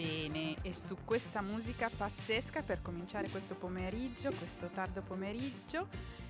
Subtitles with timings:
[0.00, 5.88] Bene, e su questa musica pazzesca per cominciare questo pomeriggio, questo tardo pomeriggio,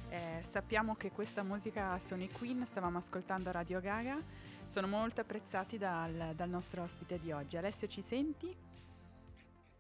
[0.09, 4.21] eh, sappiamo che questa musica sono i Queen, stavamo ascoltando Radio Gaga,
[4.65, 7.59] sono molto apprezzati dal, dal nostro ospite di oggi.
[7.59, 8.53] Alessio, ci senti?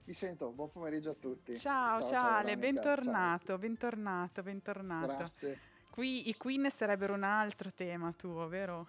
[0.04, 1.56] Vi sento, buon pomeriggio a tutti.
[1.56, 3.58] Ciao, ciao, ciao Ale, bentornato, ciao.
[3.58, 5.16] bentornato, bentornato.
[5.16, 5.60] Grazie.
[5.90, 8.86] Qui i Queen sarebbero un altro tema tuo, vero?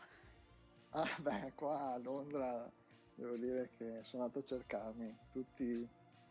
[0.92, 2.72] Ah, beh, qua a Londra
[3.22, 5.88] devo dire che sono andato a cercarmi tutti,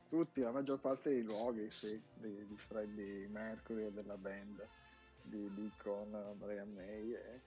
[0.09, 4.67] tutti la maggior parte dei luoghi, sì, di, di Freddie Mercury e della band,
[5.23, 7.41] di Deacon, Brian May e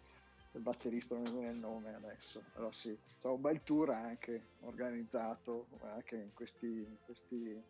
[0.51, 4.51] il batterista non mi viene il nome adesso, però sì, c'è un bel tour anche
[4.61, 7.61] organizzato, anche in questi, in questi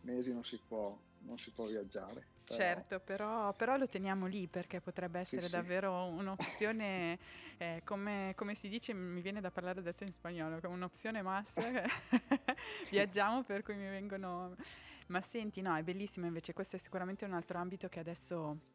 [0.00, 2.26] mesi non si può, non si può viaggiare.
[2.44, 2.58] Però...
[2.58, 6.18] Certo, però, però, lo teniamo lì perché potrebbe essere sì, davvero sì.
[6.20, 7.18] un'opzione,
[7.58, 11.62] eh, come, come, si dice, mi viene da parlare adesso in spagnolo, come un'opzione massa,
[12.90, 14.56] viaggiamo per cui mi vengono...
[15.08, 18.71] Ma senti, no, è bellissimo invece, questo è sicuramente un altro ambito che adesso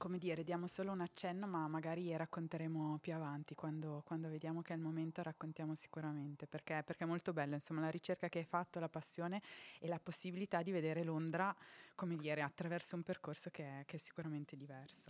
[0.00, 4.72] come dire, diamo solo un accenno, ma magari racconteremo più avanti, quando, quando vediamo che
[4.72, 8.46] è il momento raccontiamo sicuramente, perché, perché, è molto bello, insomma, la ricerca che hai
[8.46, 9.42] fatto, la passione
[9.78, 11.54] e la possibilità di vedere Londra,
[11.94, 15.02] come dire, attraverso un percorso che è, che è sicuramente diverso.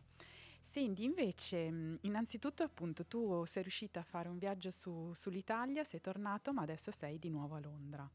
[0.61, 6.53] Senti, invece, innanzitutto appunto tu sei riuscita a fare un viaggio su, sull'Italia, sei tornato,
[6.53, 8.11] ma adesso sei di nuovo a Londra.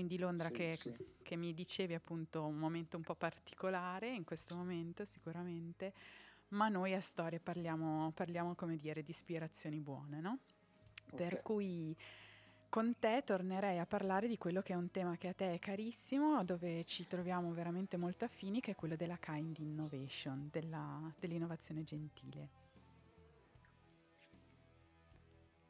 [0.00, 0.94] Quindi Londra sì, che, sì.
[1.20, 5.92] che, mi dicevi appunto un momento un po' particolare in questo momento sicuramente,
[6.48, 10.38] ma noi a storia parliamo, parliamo come dire di ispirazioni buone, no?
[11.12, 11.28] Okay.
[11.28, 11.94] Per cui
[12.70, 15.58] con te tornerei a parlare di quello che è un tema che a te è
[15.58, 21.84] carissimo, dove ci troviamo veramente molto affini, che è quello della kind innovation, della, dell'innovazione
[21.84, 22.48] gentile.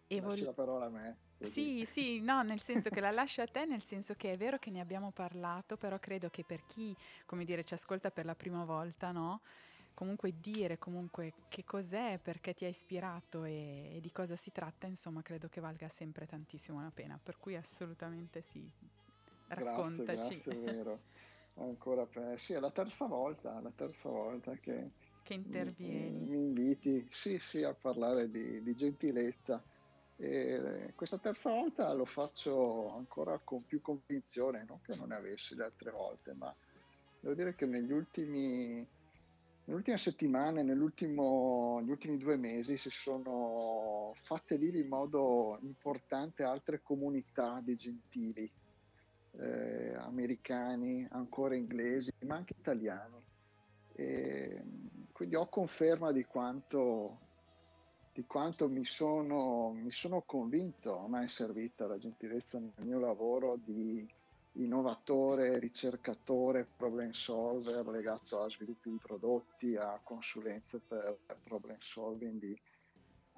[0.06, 1.16] E Lasci vol- la parola a me.
[1.46, 4.58] Sì, sì, no, nel senso che la lascio a te, nel senso che è vero
[4.58, 8.34] che ne abbiamo parlato, però credo che per chi, come dire, ci ascolta per la
[8.34, 9.40] prima volta, no?
[9.94, 14.86] Comunque dire comunque che cos'è, perché ti ha ispirato e, e di cosa si tratta,
[14.86, 17.18] insomma, credo che valga sempre tantissimo la pena.
[17.22, 18.68] Per cui assolutamente sì,
[19.48, 20.04] raccontaci.
[20.04, 21.00] Grazie, grazie, è vero.
[21.56, 22.40] Ancora per...
[22.40, 24.90] Sì, è la terza volta, la terza volta che...
[25.22, 26.18] Che intervieni.
[26.18, 29.62] Mi, mi inviti, sì, sì, a parlare di, di gentilezza
[30.22, 35.54] e questa terza volta lo faccio ancora con più convinzione, non che non ne avessi
[35.54, 36.54] le altre volte, ma
[37.20, 38.86] devo dire che negli ultimi,
[39.64, 46.82] nelle ultime settimane, negli ultimi due mesi si sono fatte lì in modo importante altre
[46.82, 48.50] comunità di gentili,
[49.38, 53.16] eh, americani, ancora inglesi, ma anche italiani.
[53.94, 54.62] E
[55.12, 57.28] quindi ho conferma di quanto
[58.20, 63.58] di quanto mi sono, mi sono convinto, me è servita la gentilezza nel mio lavoro
[63.64, 64.06] di
[64.54, 72.60] innovatore, ricercatore, problem solver legato a sviluppi di prodotti, a consulenze per problem solving di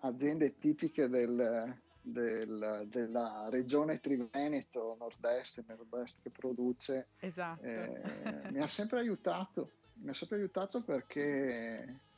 [0.00, 7.06] aziende tipiche del, del, della regione Triveneto, nord-est e nord-est che produce.
[7.20, 7.62] Esatto.
[7.62, 12.10] Eh, mi ha sempre aiutato, mi ha sempre aiutato perché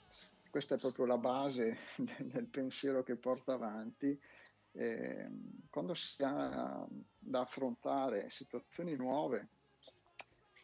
[0.55, 4.17] questa è proprio la base del pensiero che porto avanti.
[4.71, 5.29] Eh,
[5.69, 6.87] quando si ha
[7.19, 9.49] da affrontare situazioni nuove,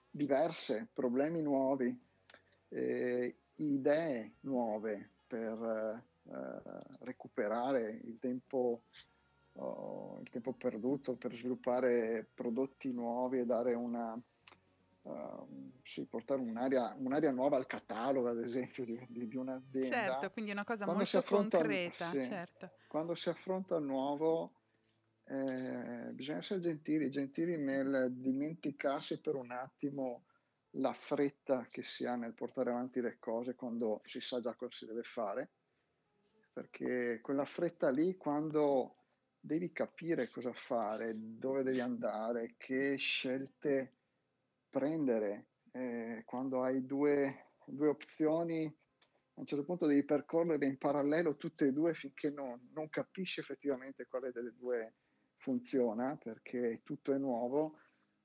[0.09, 1.93] diverse, problemi nuovi,
[2.69, 6.62] eh, idee nuove per eh,
[7.01, 8.83] recuperare il tempo,
[9.55, 14.17] oh, il tempo perduto, per sviluppare prodotti nuovi e dare una
[15.10, 19.88] Uh, sì, portare un'area, un'area, nuova al catalogo, ad esempio, di, di, di un'azienda.
[19.88, 22.10] Certo, quindi una cosa quando molto concreta.
[22.10, 22.71] Sì, certo.
[22.87, 24.53] Quando si affronta il nuovo,
[25.25, 30.26] eh, bisogna essere gentili, gentili nel dimenticarsi per un attimo
[30.75, 34.77] la fretta che si ha nel portare avanti le cose quando si sa già cosa
[34.77, 35.50] si deve fare,
[36.53, 38.94] perché quella fretta lì, quando
[39.41, 43.95] devi capire cosa fare, dove devi andare, che scelte
[44.71, 51.37] prendere eh, quando hai due, due, opzioni, a un certo punto devi percorrere in parallelo
[51.37, 54.95] tutte e due finché non, non capisci effettivamente quale delle due
[55.37, 57.78] funziona, perché tutto è nuovo.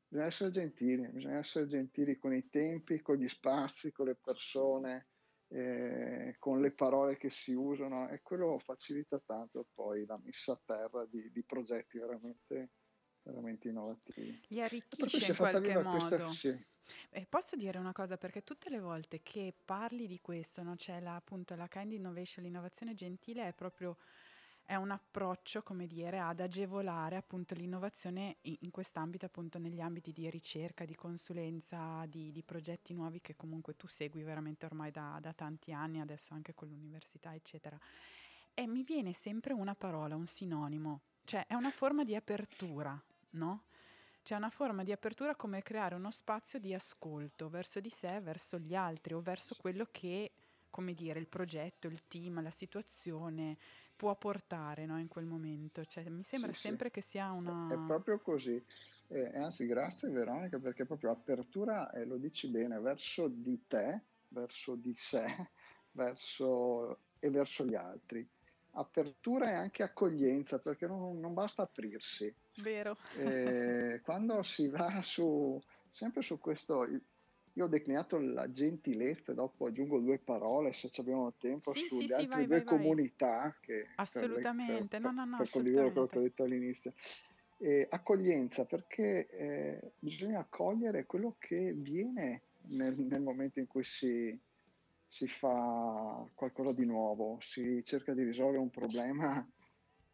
[0.08, 5.04] Bisogna essere gentili, bisogna essere gentili con i tempi, con gli spazi, con le persone,
[5.48, 10.62] eh, con le parole che si usano e quello facilita tanto poi la messa a
[10.64, 12.72] terra di, di progetti veramente
[13.26, 14.42] veramente innovativi.
[14.48, 16.08] Li arricchisce in qualche modo.
[16.08, 16.66] Questa, sì.
[17.10, 21.00] eh, posso dire una cosa, perché tutte le volte che parli di questo, no, c'è
[21.00, 23.98] la, appunto la kind innovation, l'innovazione gentile è proprio
[24.68, 30.12] è un approccio, come dire, ad agevolare appunto l'innovazione in, in quest'ambito, appunto negli ambiti
[30.12, 35.20] di ricerca, di consulenza, di, di, progetti nuovi che comunque tu segui veramente ormai da,
[35.22, 37.78] da tanti anni, adesso anche con l'università, eccetera.
[38.56, 43.00] E mi viene sempre una parola, un sinonimo, cioè è una forma di apertura,
[43.36, 43.66] no?
[44.24, 48.58] C'è una forma di apertura come creare uno spazio di ascolto verso di sé, verso
[48.58, 50.32] gli altri o verso quello che,
[50.72, 53.58] come dire, il progetto, il team, la situazione
[53.96, 55.86] può portare no, in quel momento.
[55.86, 56.94] Cioè, mi sembra sì, sempre sì.
[56.94, 57.68] che sia una...
[57.72, 58.60] È proprio così.
[59.10, 64.74] Eh, anzi, grazie Veronica, perché proprio apertura, eh, lo dici bene, verso di te, verso
[64.74, 65.24] di sé,
[65.92, 68.28] verso e verso gli altri
[68.76, 72.34] apertura e anche accoglienza, perché non, non basta aprirsi.
[72.62, 72.98] Vero.
[73.18, 76.88] E quando si va su, sempre su questo,
[77.54, 82.14] io ho declinato la gentilezza, dopo aggiungo due parole se abbiamo tempo, sì, sulle sì,
[82.14, 83.56] altre sì, vai, due vai, comunità.
[83.60, 86.94] Che, assolutamente, per, no, no, no, per condividere quello che ho detto all'inizio.
[87.58, 94.38] E accoglienza, perché eh, bisogna accogliere quello che viene nel, nel momento in cui si,
[95.16, 99.50] si fa qualcosa di nuovo, si cerca di risolvere un problema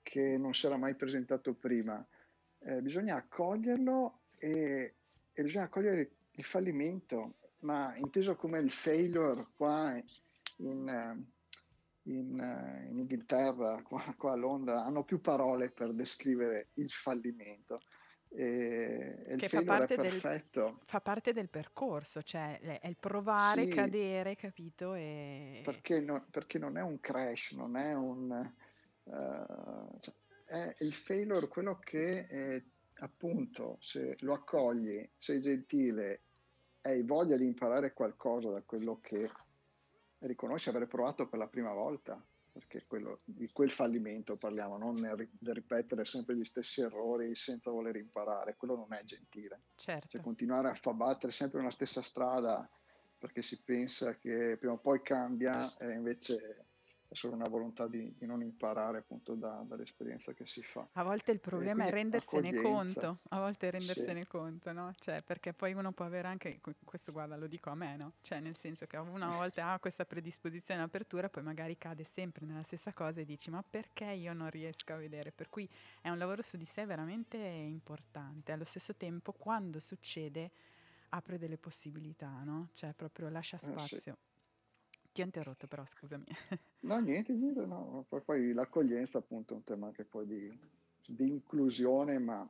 [0.03, 2.06] che non si era mai presentato prima.
[2.59, 4.94] Eh, bisogna accoglierlo e,
[5.33, 10.00] e, bisogna accogliere il fallimento, ma inteso come il failure qua
[10.57, 11.25] in,
[12.03, 17.81] in, in Inghilterra, qua, qua a Londra, hanno più parole per descrivere il fallimento
[18.33, 20.22] e, che fa parte, del,
[20.86, 24.94] fa parte, del, percorso, cioè è il provare, sì, cadere, capito?
[24.94, 25.62] E...
[25.66, 28.54] Perché, no, perché, non è un crash, non è un...
[29.04, 30.13] Uh, cioè,
[30.45, 32.63] è il failure quello che eh,
[33.00, 36.22] appunto se lo accogli, sei gentile
[36.81, 39.30] hai voglia di imparare qualcosa da quello che
[40.19, 45.30] riconosci aver provato per la prima volta perché quello, di quel fallimento parliamo, non nel,
[45.39, 49.62] ripetere sempre gli stessi errori senza voler imparare, quello non è gentile.
[49.75, 50.07] Certo.
[50.09, 52.69] Cioè, continuare a fa battere sempre una stessa strada
[53.18, 56.65] perché si pensa che prima o poi cambia e invece
[57.12, 60.88] è solo una volontà di, di non imparare appunto da, dall'esperienza che si fa.
[60.94, 64.28] A volte il problema è rendersene conto, a volte è rendersene sì.
[64.28, 64.94] conto, no?
[64.98, 68.13] Cioè, perché poi uno può avere anche, questo guarda lo dico a me, no?
[68.22, 72.63] Cioè nel senso che una volta ha questa predisposizione all'apertura, poi magari cade sempre nella
[72.63, 75.34] stessa cosa e dici ma perché io non riesco a vedere?
[75.34, 75.69] Per cui
[76.00, 80.50] è un lavoro su di sé veramente importante, allo stesso tempo quando succede
[81.10, 82.69] apre delle possibilità, no?
[82.72, 83.98] Cioè proprio lascia spazio.
[83.98, 84.13] Eh, sì
[85.12, 86.25] ti ho interrotto però, scusami.
[86.81, 88.06] No, niente, niente, no.
[88.10, 90.60] Poi, poi l'accoglienza appunto è un tema anche poi di,
[91.06, 92.50] di inclusione, ma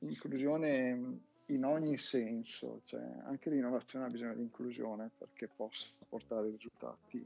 [0.00, 7.24] inclusione in ogni senso, cioè anche l'innovazione ha bisogno di inclusione perché possa portare risultati,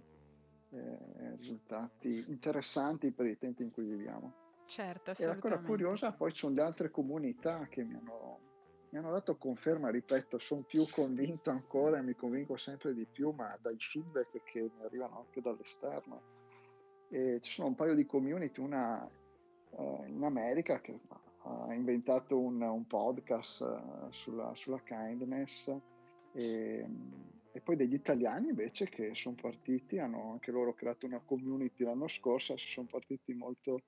[0.70, 4.32] eh, risultati interessanti per i tempi in cui viviamo.
[4.66, 5.46] Certo, assolutamente.
[5.46, 8.38] E la cosa curiosa poi sono le altre comunità che mi hanno
[8.92, 13.30] mi hanno dato conferma, ripeto, sono più convinto ancora e mi convinco sempre di più,
[13.30, 16.20] ma dai feedback che mi arrivano anche dall'esterno.
[17.08, 19.08] E ci sono un paio di community, una
[19.70, 20.98] uh, in America che
[21.44, 25.74] ha inventato un, un podcast uh, sulla, sulla, kindness
[26.32, 26.86] e,
[27.50, 32.08] e, poi degli italiani invece che sono partiti, hanno anche loro creato una community l'anno
[32.08, 33.80] scorso, si sono partiti molto,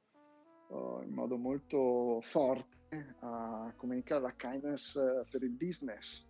[0.69, 2.73] uh, in modo molto forte
[3.21, 6.25] a comunicare la kindness eh, per il business.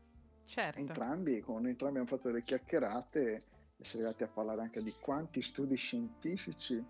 [0.45, 0.79] Certo.
[0.79, 3.45] Entrambi, con entrambi abbiamo fatto delle chiacchierate
[3.77, 6.85] e siamo arrivati a parlare anche di quanti studi scientifici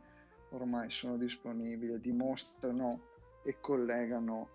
[0.50, 3.12] ormai sono disponibili, dimostrano
[3.42, 4.48] e collegano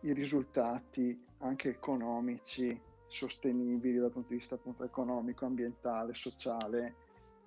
[0.00, 6.96] i risultati anche economici sostenibili dal punto di vista appunto economico, ambientale, sociale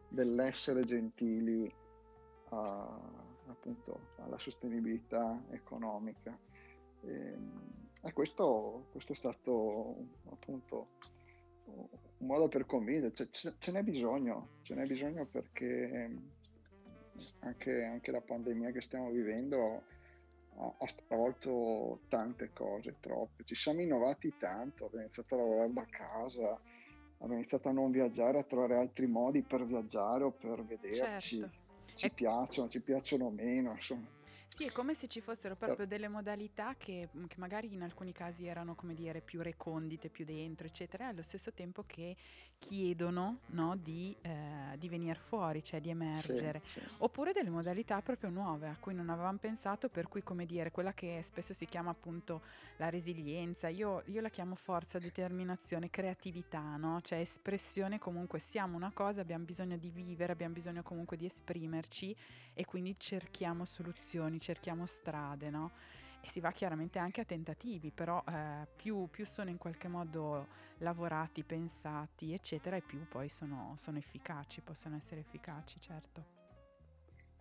[0.10, 1.72] dell'essere gentili
[2.50, 3.00] a,
[3.48, 6.38] appunto alla sostenibilità economica.
[7.02, 9.96] E, ehm, e questo, questo, è stato
[10.30, 10.86] appunto
[11.66, 16.16] un modo per convincere, cioè, ce, ce, n'è bisogno, ce n'è bisogno perché
[17.40, 19.84] anche, anche la pandemia che stiamo vivendo
[20.58, 23.44] ha, ha, stravolto tante cose, troppe.
[23.44, 26.60] Ci siamo innovati tanto, abbiamo iniziato a lavorare da casa,
[27.16, 31.40] abbiamo iniziato a non viaggiare, a trovare altri modi per viaggiare o per vederci.
[31.40, 31.66] Certo.
[31.94, 32.10] Ci e...
[32.12, 34.16] piacciono, ci piacciono meno, insomma
[34.48, 38.48] Sì, è come se ci fossero proprio delle modalità che, che, magari in alcuni casi
[38.48, 42.16] erano, come dire, più recondite, più dentro, eccetera, e allo stesso tempo che
[42.58, 46.62] chiedono no, di, eh, di venire fuori, cioè di emergere.
[46.66, 46.86] Sì, sì.
[46.98, 50.94] Oppure delle modalità proprio nuove a cui non avevamo pensato, per cui, come dire, quella
[50.94, 52.42] che spesso si chiama appunto
[52.78, 57.00] la resilienza, io, io la chiamo forza, determinazione, creatività, no?
[57.02, 62.16] Cioè espressione comunque siamo una cosa, abbiamo bisogno di vivere, abbiamo bisogno comunque di esprimerci
[62.54, 65.72] e quindi cerchiamo soluzioni, cerchiamo strade, no?
[66.22, 70.48] E si va chiaramente anche a tentativi, però eh, più, più, sono in qualche modo
[70.80, 76.36] lavorati, pensati, eccetera, e più poi sono, sono efficaci, possono essere efficaci, certo.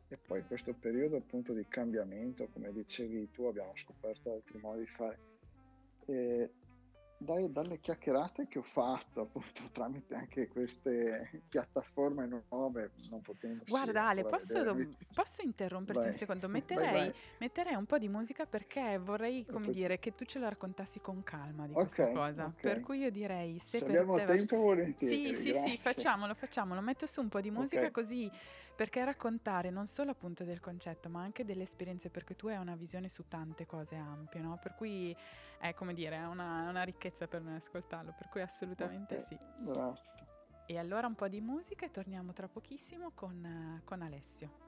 [0.09, 4.87] E poi questo periodo appunto di cambiamento, come dicevi tu, abbiamo scoperto altri modi di
[4.87, 5.19] fare.
[6.07, 6.51] E
[7.19, 14.09] dai, dalle chiacchierate che ho fatto appunto tramite anche queste piattaforme nuove non potendo guarda
[14.09, 14.77] Ale posso,
[15.15, 16.11] posso, interromperti vai.
[16.11, 17.15] un secondo metterei, vai, vai.
[17.39, 21.23] metterei, un po' di musica perché vorrei come dire che tu ce la raccontassi con
[21.23, 22.73] calma di okay, questa cosa okay.
[22.73, 25.71] per cui io direi se, se abbiamo te tempo volentieri sì sì grazie.
[25.71, 27.91] sì facciamolo facciamolo metto su un po' di musica okay.
[27.91, 28.31] così
[28.77, 32.77] perché raccontare non solo appunto del concetto ma anche delle esperienze perché tu hai una
[32.77, 34.59] visione su tante cose ampie no?
[34.63, 35.17] per cui
[35.59, 39.27] è come dire, è una, una ricchezza per me ascoltarlo, per cui assolutamente okay.
[39.27, 39.39] sì.
[39.59, 40.15] Grazie.
[40.67, 44.65] E allora un po' di musica e torniamo tra pochissimo con, con Alessio.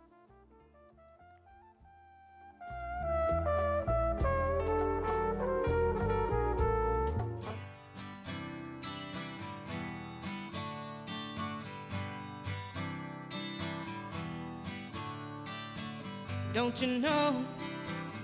[16.52, 17.45] Don't you know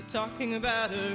[0.08, 1.14] talking about a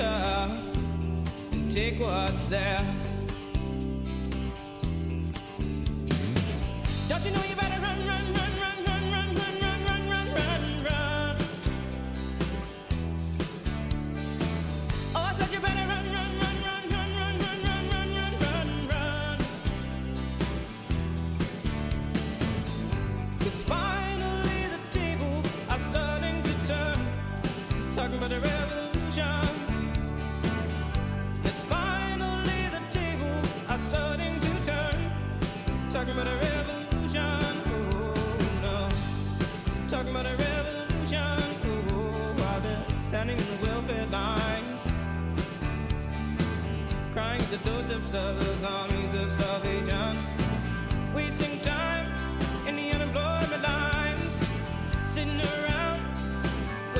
[0.00, 0.50] up
[1.52, 2.99] and take what's theirs.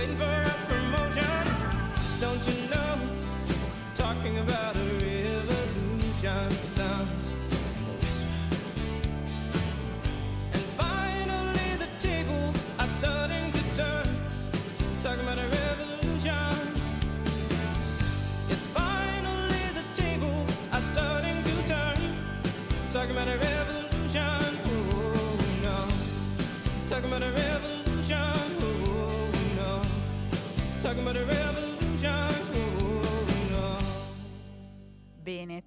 [0.00, 0.39] Waiting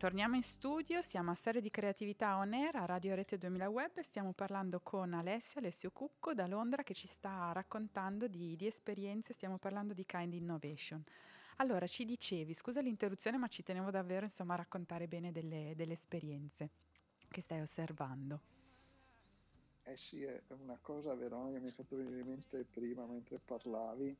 [0.03, 3.99] torniamo in studio, siamo a Storia di Creatività On Air a Radio Rete 2000 Web
[4.01, 9.31] stiamo parlando con Alessio, Alessio Cucco da Londra che ci sta raccontando di, di esperienze,
[9.31, 11.01] stiamo parlando di Kind Innovation.
[11.55, 15.93] Allora, ci dicevi, scusa l'interruzione ma ci tenevo davvero insomma a raccontare bene delle, delle
[15.93, 16.69] esperienze
[17.29, 18.41] che stai osservando.
[19.83, 24.13] Eh sì, è una cosa Veronica mi hai fatto venire in mente prima mentre parlavi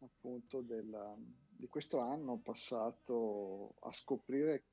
[0.00, 1.16] appunto della,
[1.48, 4.64] di questo anno passato a scoprire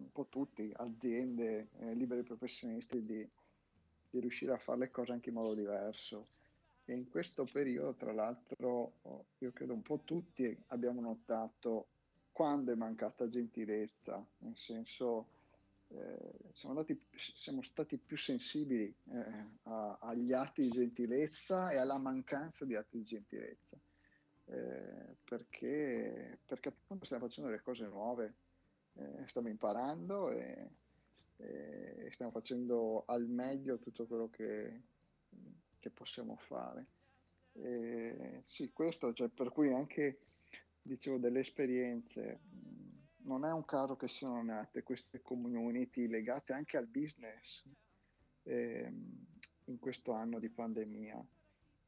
[0.00, 3.28] un po' tutti, aziende, eh, liberi professionisti, di,
[4.10, 6.26] di, riuscire a fare le cose anche in modo diverso.
[6.84, 11.86] E in questo periodo, tra l'altro, oh, io credo un po' tutti abbiamo notato
[12.32, 15.26] quando è mancata gentilezza, nel senso
[15.88, 19.24] eh, siamo, andati, siamo, stati più sensibili eh,
[19.64, 23.76] a, agli atti di gentilezza e alla mancanza di atti di gentilezza,
[24.46, 28.34] eh, perché, perché appunto stiamo facendo delle cose nuove,
[28.94, 30.68] eh, stiamo imparando e,
[31.36, 34.80] e, stiamo facendo al meglio tutto quello che,
[35.78, 36.86] che possiamo fare.
[37.52, 40.20] E, sì, questo, cioè, per cui anche,
[40.82, 42.40] dicevo, delle esperienze
[43.22, 47.64] non è un caso che siano nate queste community legate anche al business
[48.44, 48.92] eh,
[49.64, 51.24] in questo anno di pandemia,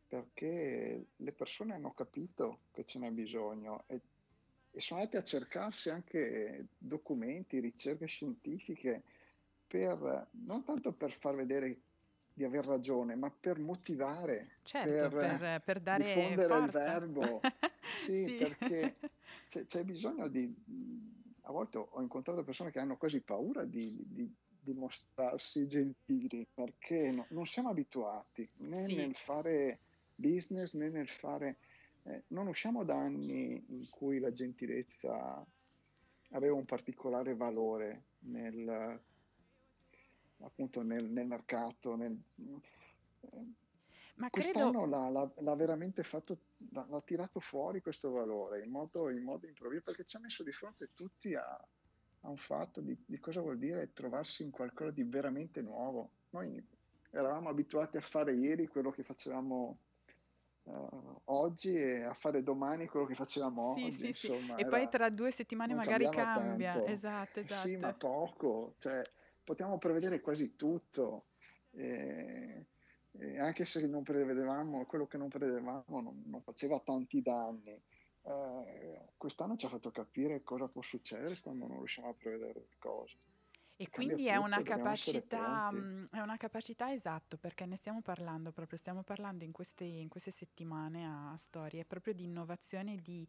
[0.07, 4.01] perché le persone hanno capito che ce n'è bisogno e,
[4.73, 9.03] e sono andate a cercarsi anche documenti, ricerche scientifiche,
[9.67, 11.79] per, non tanto per far vedere
[12.35, 16.65] di aver ragione, ma per motivare, certo, per, per, per dare diffondere forza.
[16.65, 17.41] il verbo.
[18.05, 18.37] sì, sì.
[18.37, 18.97] perché
[19.49, 20.55] c'è, c'è bisogno di
[21.43, 27.11] a volte ho incontrato persone che hanno quasi paura di, di, di mostrarsi gentili perché
[27.11, 28.95] no, non siamo abituati né sì.
[28.95, 29.79] nel fare
[30.15, 31.57] business né nel fare...
[32.05, 35.45] Eh, non usciamo da anni in cui la gentilezza
[36.31, 39.01] aveva un particolare valore nel,
[40.39, 41.95] appunto nel, nel mercato.
[41.95, 43.47] Nel, eh,
[44.17, 44.87] ma Quest'anno credo...
[44.87, 46.39] l'ha, l'ha, l'ha veramente fatto,
[46.71, 50.43] l'ha, l'ha, tirato fuori questo valore in modo, in modo improvviso perché ci ha messo
[50.43, 54.91] di fronte tutti a, a un fatto di, di, cosa vuol dire trovarsi in qualcosa
[54.91, 56.11] di veramente nuovo.
[56.31, 56.65] Noi
[57.11, 59.79] eravamo abituati a fare ieri quello che facevamo
[60.65, 63.93] uh, oggi e a fare domani quello che facevamo sì, oggi.
[63.93, 64.63] Sì, insomma, sì.
[64.63, 66.73] E poi tra due settimane magari cambia.
[66.73, 66.89] Tanto.
[66.89, 67.67] Esatto, esatto.
[67.67, 68.75] Sì, ma poco.
[68.79, 69.03] Cioè,
[69.45, 71.27] potiamo prevedere quasi tutto.
[71.71, 72.67] E
[73.19, 77.79] e anche se non prevedevamo, quello che non prevedevamo non, non faceva tanti danni.
[78.25, 82.77] Eh, quest'anno ci ha fatto capire cosa può succedere quando non riusciamo a prevedere le
[82.79, 83.17] cose.
[83.83, 88.79] E quindi è una, capacità, mm, è una capacità esatto, perché ne stiamo parlando proprio,
[88.79, 93.27] stiamo parlando in queste, in queste settimane a storie proprio di innovazione, di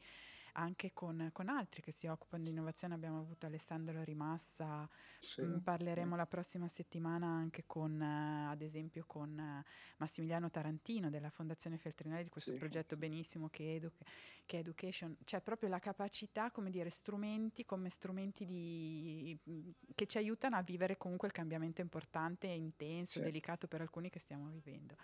[0.53, 2.93] anche con, con, altri che si occupano di innovazione.
[2.93, 4.88] Abbiamo avuto Alessandro Rimassa,
[5.19, 6.17] sì, mh, mm, parleremo sì.
[6.17, 12.24] la prossima settimana anche con, uh, ad esempio, con uh, Massimiliano Tarantino della Fondazione Feltrinelli
[12.24, 14.03] di questo sì, progetto benissimo che, edu-
[14.45, 15.15] che, è Education.
[15.24, 20.62] Cioè proprio la capacità, come dire, strumenti come strumenti di, mh, che ci aiutano a
[20.62, 24.95] vivere comunque il cambiamento importante e intenso, delicato per alcuni che stiamo vivendo.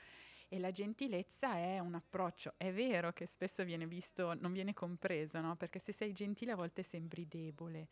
[0.52, 5.40] E la gentilezza è un approccio, è vero che spesso viene visto, non viene compreso,
[5.40, 5.56] no?
[5.56, 7.88] perché se sei gentile a volte sembri debole.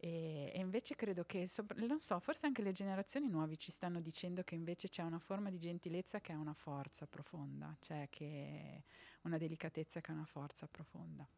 [0.00, 4.44] E, e, invece credo che, non so, forse anche le generazioni nuove ci stanno dicendo
[4.44, 8.84] che invece c'è una forma di gentilezza che ha una forza profonda, cioè che
[9.22, 11.28] una delicatezza che ha una forza profonda.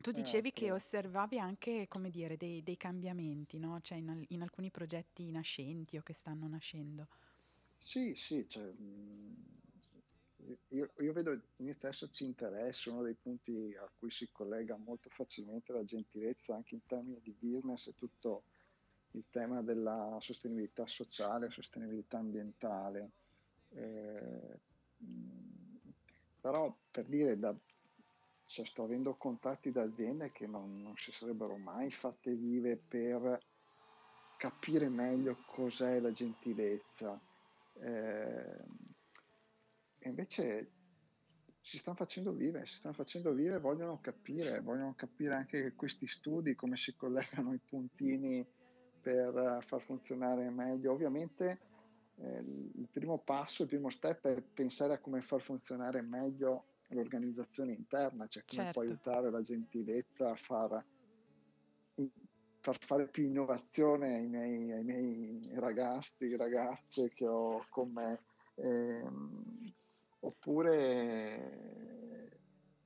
[0.00, 3.80] Tu dicevi che osservavi anche, come dire, dei, dei cambiamenti, no?
[3.80, 7.08] Cioè in, in, alcuni progetti nascenti o che stanno nascendo.
[7.78, 8.72] Sì, sì, cioè,
[10.68, 15.08] io, io, vedo me stesso ci interessa, uno dei punti a cui si collega molto
[15.10, 18.44] facilmente la gentilezza anche in termini di business è tutto
[19.12, 23.10] il tema della sostenibilità sociale, sostenibilità ambientale.
[23.70, 24.58] Eh,
[26.40, 27.54] però per dire, da,
[28.46, 33.40] cioè, sto avendo contatti da aziende che non, non, si sarebbero mai fatte vive per
[34.36, 37.18] capire meglio cos'è la gentilezza.
[37.72, 38.94] Eh,
[40.06, 40.70] e invece
[41.60, 46.54] si stanno facendo vive, si stanno facendo vive, vogliono capire, vogliono capire anche questi studi,
[46.54, 48.46] come si collegano i puntini
[49.00, 50.92] per far funzionare meglio.
[50.92, 51.58] Ovviamente
[52.18, 57.72] eh, il primo passo, il primo step è pensare a come far funzionare meglio l'organizzazione
[57.72, 58.80] interna, cioè come certo.
[58.80, 60.84] può aiutare la gentilezza a far,
[62.60, 68.20] far fare più innovazione ai miei, ai miei ragazzi, ragazze che ho con me.
[68.54, 69.74] Eh,
[70.20, 71.86] oppure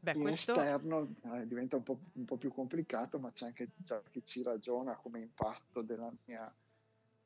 [0.01, 0.53] Beh, in questo...
[0.53, 4.43] esterno eh, diventa un po', un po', più complicato, ma c'è anche già chi ci
[4.43, 6.53] ragiona come impatto della mia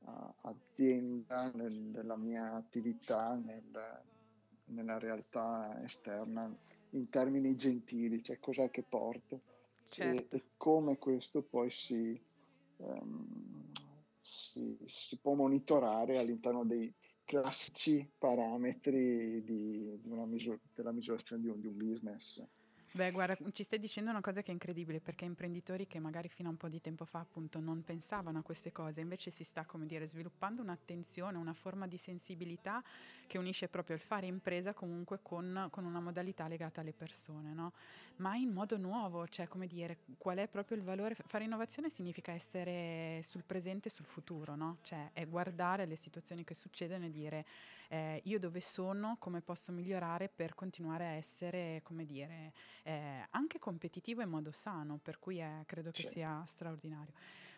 [0.01, 4.03] uh, azienda, nel, della mia attività nel,
[4.67, 6.53] nella realtà esterna
[6.91, 9.41] in termini gentili, cioè cos'è che porto
[9.89, 10.35] certo.
[10.35, 12.21] e, e, come questo poi si,
[12.79, 13.71] um,
[14.21, 16.93] si, si può monitorare all'interno dei,
[17.25, 22.43] classici parametri di, di misura, della misurazione di un, di un business.
[22.97, 26.47] Beh, guarda, ci stai dicendo una cosa che è incredibile, perché imprenditori che magari fino
[26.49, 29.65] a un po' di tempo fa appunto non pensavano a queste cose, invece si sta,
[29.65, 32.85] come dire, sviluppando un'attenzione, una forma di sensibilità
[33.27, 37.73] che unisce proprio il fare impresa comunque con, con una modalità legata alle persone, no?
[38.17, 41.17] ma in modo nuovo, cioè come dire, qual è proprio il valore?
[41.17, 44.79] Fare innovazione significa essere sul presente e sul futuro, no?
[44.83, 47.45] cioè è guardare le situazioni che succedono e dire
[47.89, 52.53] eh, io dove sono, come posso migliorare per continuare a essere, come dire,
[52.85, 56.09] eh, anche competitivo in modo sano, per cui è, credo che sì.
[56.09, 57.13] sia straordinario.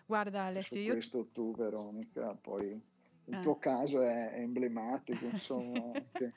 [0.07, 0.93] Guarda Alessio, io...
[0.93, 2.81] Questo tu Veronica, poi
[3.25, 3.41] il eh.
[3.41, 6.33] tuo caso è, emblematico, insomma, anche,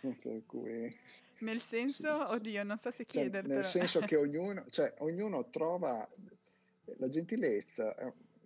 [0.00, 0.96] per cui...
[1.38, 3.54] Nel senso, sì, oddio, non so se cioè, chiedertelo.
[3.54, 6.08] Nel senso che ognuno, cioè, ognuno trova
[6.84, 7.94] la gentilezza,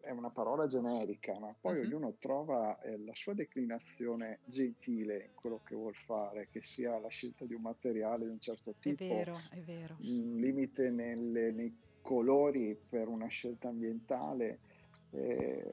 [0.06, 1.84] è una parola generica, ma poi uh-huh.
[1.84, 7.08] ognuno trova eh, la sua declinazione gentile in quello che vuol fare, che sia la
[7.08, 9.96] scelta di un materiale di un certo tipo, è vero, è vero.
[9.98, 14.60] un limite nelle, nei colori per una scelta ambientale,
[15.10, 15.64] eh,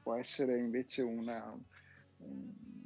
[0.00, 1.52] può essere invece una,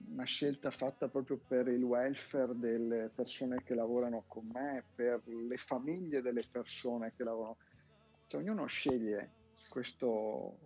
[0.08, 5.56] una scelta fatta proprio per il welfare delle persone che lavorano con me, per le
[5.58, 7.56] famiglie delle persone che lavorano.
[8.26, 10.56] Cioè, ognuno sceglie questo,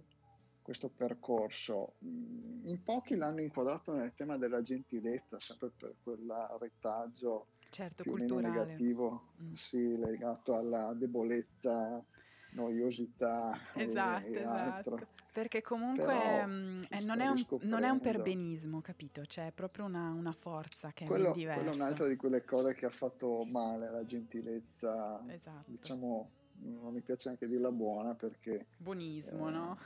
[0.68, 1.94] questo percorso.
[2.04, 8.48] Mm, in pochi l'hanno inquadrato nel tema della gentilezza, sempre per quell'arretaggio certo, più culturale.
[8.48, 9.54] negativo, mm.
[9.54, 12.04] sì, legato alla debolezza,
[12.50, 15.07] noiosità esatto, e, esatto.
[15.33, 19.22] Perché comunque Però, mh, mm, non, è un, non, è un, perbenismo, capito?
[19.22, 21.62] C'è cioè, proprio una, una, forza che quello, è diversa.
[21.62, 25.70] Quella è un'altra di quelle cose che ha fatto male la gentilezza, esatto.
[25.70, 26.31] diciamo
[26.62, 28.66] non mi piace anche dirla buona perché...
[28.77, 29.79] Buonismo, eh, no?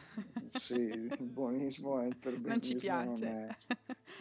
[0.47, 2.49] Sì, il buonismo è il perbenismo.
[2.49, 3.25] Non ci piace.
[3.25, 3.57] Non è,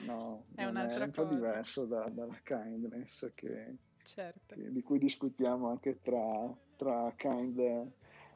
[0.06, 1.28] no, è, un'altra è un cosa.
[1.28, 4.56] po' diverso da, dalla kindness che, certo.
[4.56, 7.92] che, di cui discutiamo anche tra, tra kind,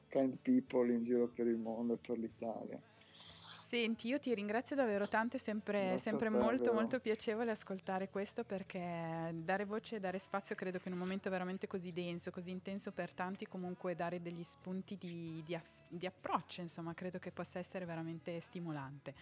[0.08, 2.80] kind people in giro per il mondo e per l'Italia.
[3.76, 9.32] Senti, io ti ringrazio davvero tanto, è sempre, sempre molto molto piacevole ascoltare questo perché
[9.34, 12.94] dare voce e dare spazio credo che in un momento veramente così denso, così intenso
[12.94, 15.60] per tanti comunque dare degli spunti di, di,
[15.90, 19.14] di approccio, insomma credo che possa essere veramente stimolante.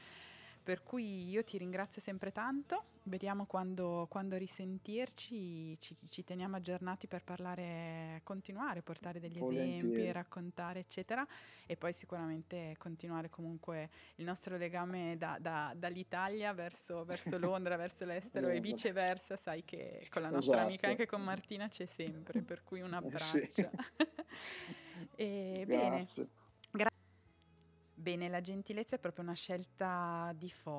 [0.63, 7.07] Per cui io ti ringrazio sempre tanto, vediamo quando, quando risentirci, ci, ci, teniamo aggiornati
[7.07, 9.77] per parlare, continuare, portare degli Volentieri.
[9.77, 11.27] esempi, raccontare eccetera
[11.65, 18.05] e poi sicuramente continuare comunque il nostro legame da, da, dall'Italia verso, verso Londra, verso
[18.05, 20.67] l'estero e viceversa, sai che con la nostra esatto.
[20.67, 23.49] amica anche con Martina c'è sempre, per cui un abbraccio.
[23.51, 23.67] Sì.
[25.15, 26.07] e, bene.
[27.95, 30.71] Bene, la gentilezza è proprio una scelta di forza.